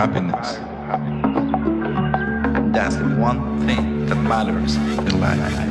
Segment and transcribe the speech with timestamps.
[0.00, 0.56] Happiness.
[2.72, 5.69] That's the one thing that matters in life.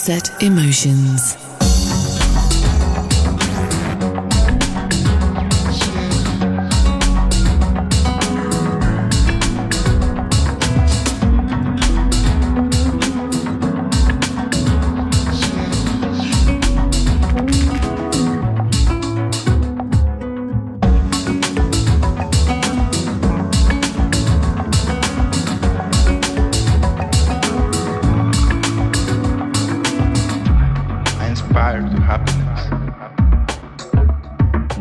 [0.00, 1.39] Sunset Emotions.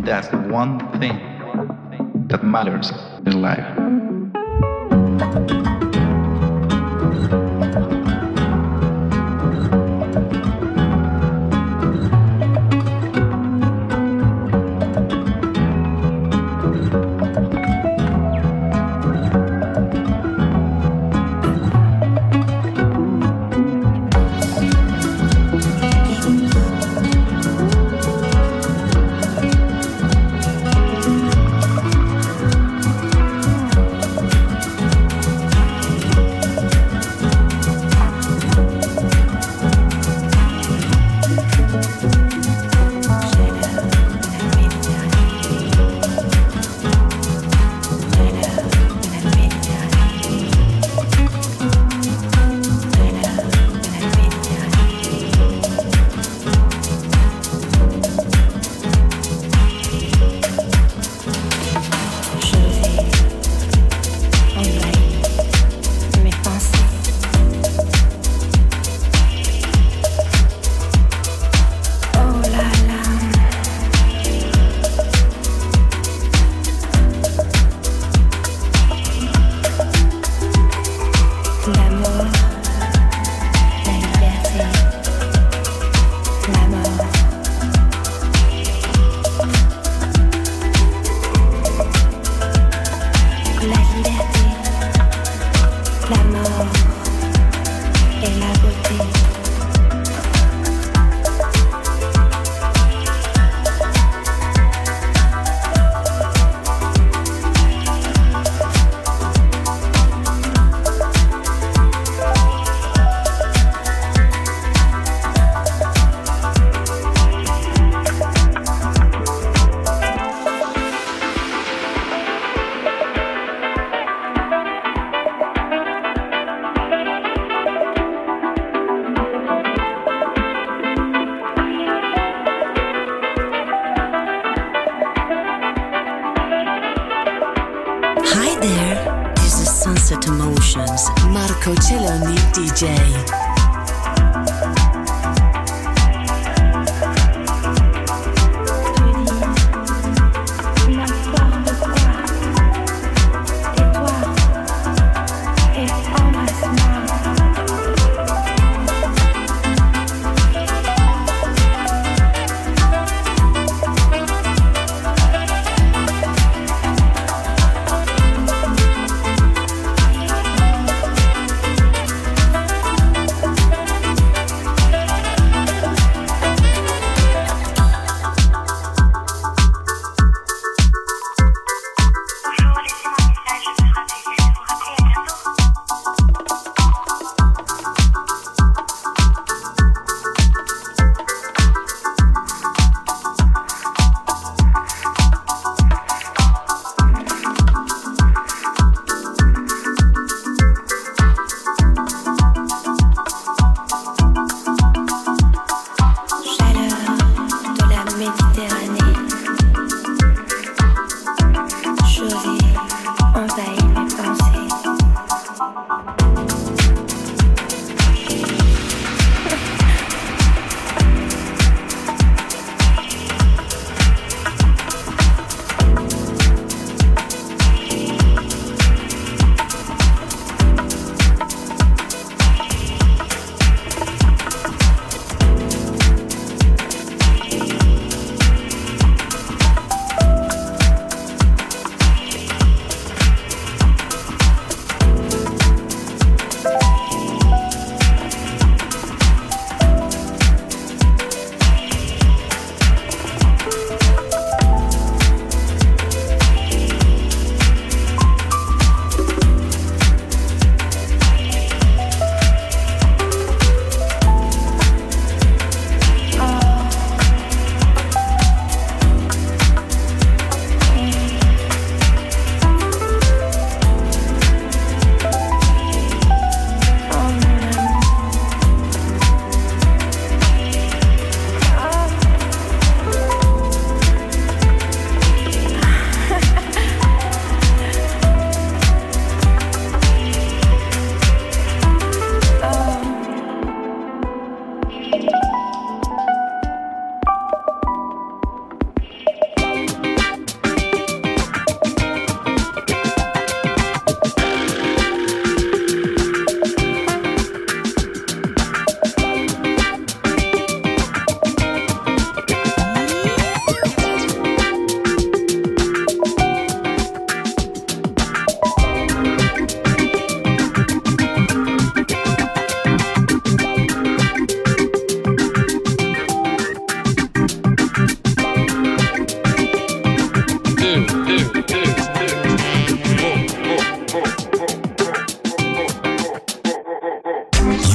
[0.09, 1.19] That's the one thing
[2.29, 2.91] that matters
[3.27, 4.18] in life.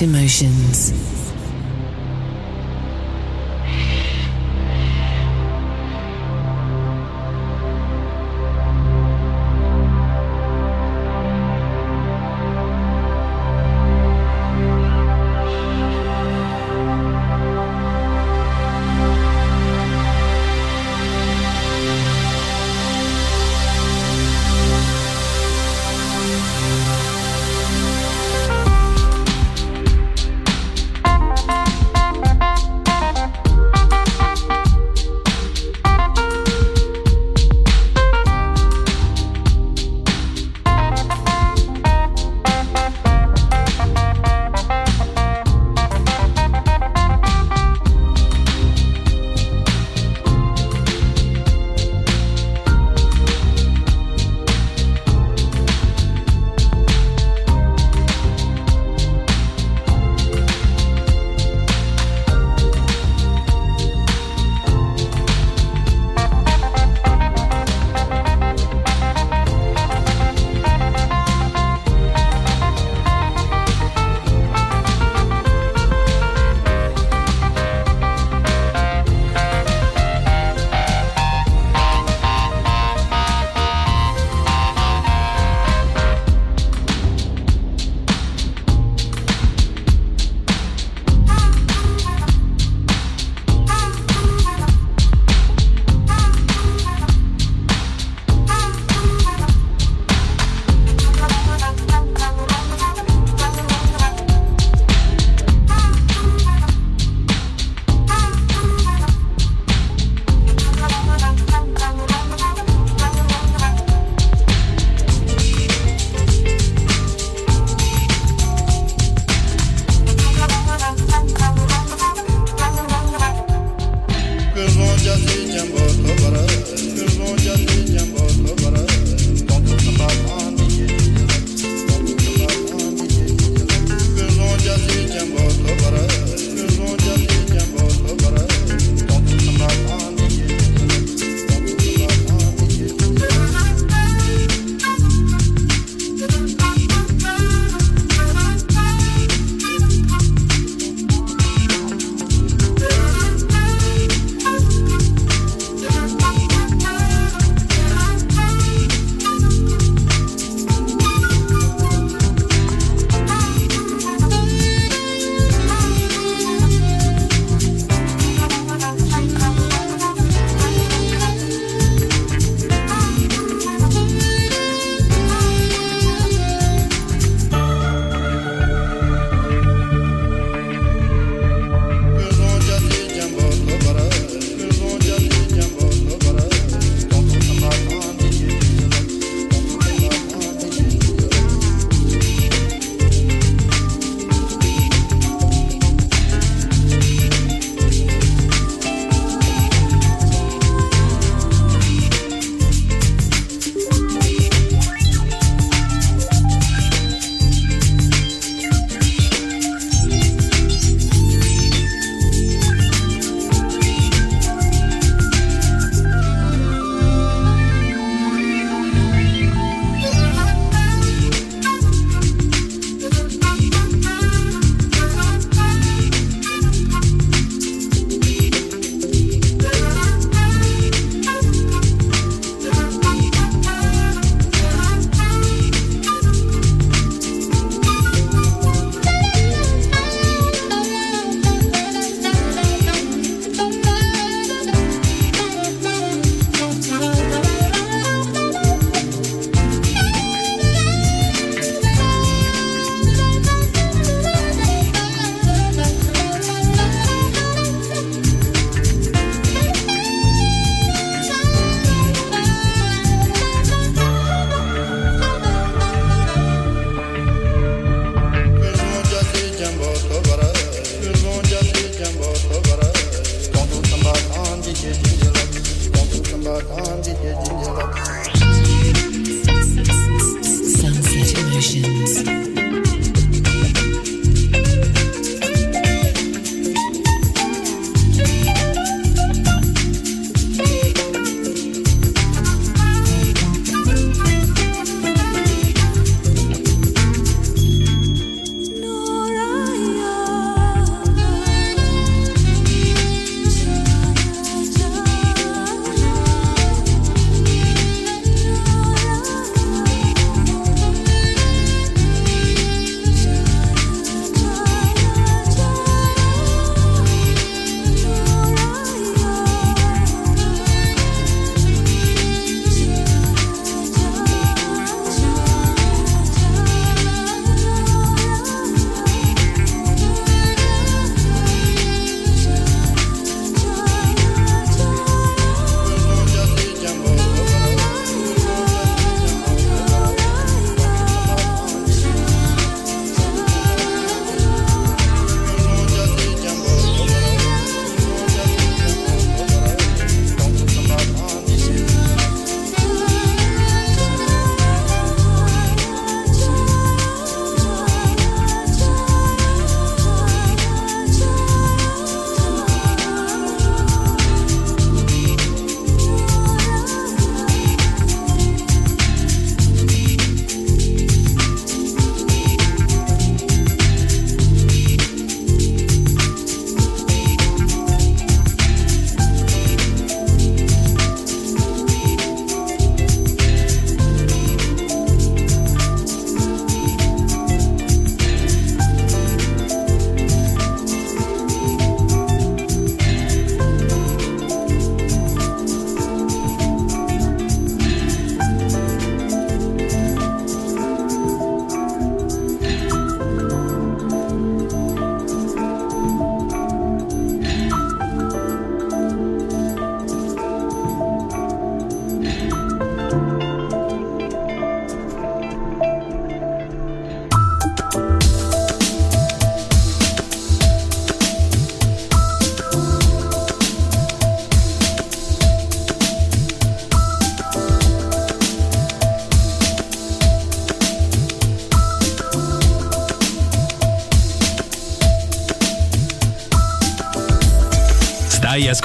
[0.00, 1.17] Emotions.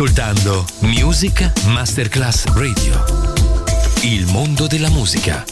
[0.03, 3.05] Ascoltando Music Masterclass Radio.
[4.01, 5.45] Il mondo della musica.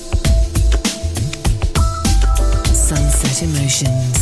[2.73, 4.20] Sunset Emotions.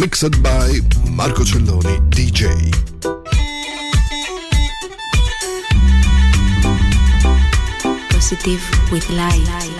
[0.00, 0.80] Mixed by
[1.10, 2.48] Marco Celloni, DJ.
[8.08, 9.79] Positive with light.